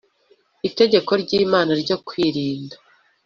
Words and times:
Itegeko 0.67 1.11
ry 1.21 1.31
Imana 1.43 1.71
ryo 1.81 1.97
kwirinda 2.07 2.75